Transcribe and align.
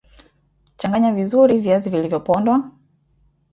Changanya 0.77 1.11
vizuri 1.13 1.59
viazi 1.59 1.89
vilivyopondwa 1.89 2.69